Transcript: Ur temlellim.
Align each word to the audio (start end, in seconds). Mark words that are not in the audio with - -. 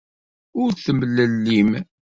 Ur 0.61 0.71
temlellim. 0.83 1.69